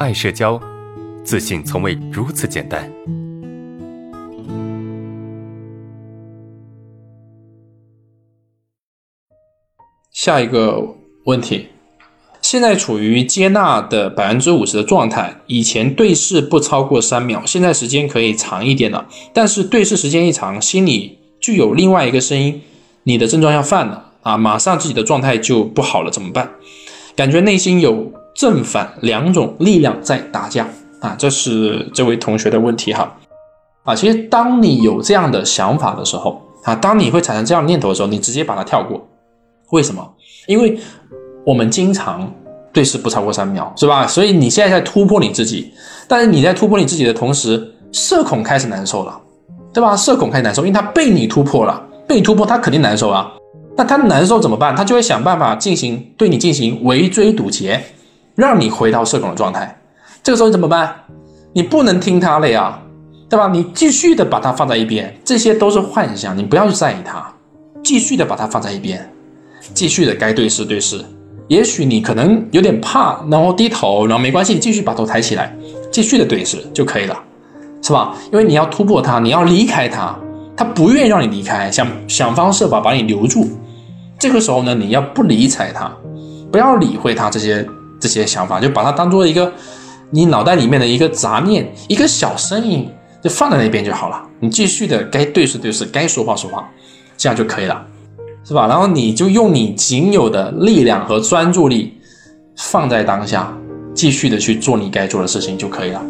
[0.00, 0.60] 爱社交，
[1.22, 2.90] 自信从未如此简单。
[10.10, 10.96] 下一个
[11.26, 11.68] 问题，
[12.42, 22.60] 现在处于接纳的百分之五十的状态，以前对视不超过三秒，现在时间可以长一点了，但是对视时间一长，心里就有另外一个声音，
[23.04, 26.50] 你的症状要犯了啊，马上自己的状态就不好了，怎么办？
[27.14, 28.12] 感觉内心有。
[28.34, 30.66] 正反两种力量在打架
[31.00, 33.14] 啊，这是这位同学的问题哈
[33.84, 39.06] 啊，其实当你有这样的想法的时候啊，当你会产生这样的念头的时候，你直接把它跳过。
[39.70, 40.06] 为什么？
[40.46, 40.78] 因为
[41.44, 42.32] 我们经常
[42.72, 44.06] 对视不超过三秒，是吧？
[44.06, 45.72] 所以你现在在突破你自己，
[46.08, 49.20] 但是你在突破你自己的同时，社恐开始难受了，
[49.72, 49.96] 对吧？
[49.96, 53.30] 社恐开始难受，因为他被你突破了，被突破，他肯定难受啊。
[53.76, 54.74] 那他难受怎么办？
[54.74, 57.82] 他就会想办法进行对你进行围追堵截。
[58.34, 59.80] 让你回到社恐的状态，
[60.22, 60.92] 这个时候你怎么办？
[61.52, 62.80] 你不能听他的呀，
[63.28, 63.48] 对吧？
[63.52, 67.32] 你继续的把它放在一边，这些都是幻想，你不要去在意它，
[67.84, 69.08] 继续的把它放在一边，
[69.72, 71.00] 继续的该对视对视。
[71.46, 75.54] 也许你可能有点怕，然后低头，然后没关系，你继续把头抬起来，
[75.92, 77.16] 继续的对视就可以了，
[77.82, 78.16] 是吧？
[78.32, 80.18] 因为你要突破它，你要离开它，
[80.56, 83.48] 它不愿意让你离开，想想方设法把你留住。
[84.18, 85.92] 这个时候呢，你要不理睬它，
[86.50, 87.64] 不要理会它这些。
[88.04, 89.50] 这些想法就把它当做一个
[90.10, 92.86] 你脑袋里面的一个杂念，一个小声音，
[93.22, 94.22] 就放在那边就好了。
[94.40, 96.68] 你继续的该对视对视，该说话说话，
[97.16, 97.82] 这样就可以了，
[98.44, 98.66] 是吧？
[98.66, 101.94] 然后你就用你仅有的力量和专注力
[102.58, 103.56] 放在当下，
[103.94, 106.02] 继续的去做你该做的事情就可以了。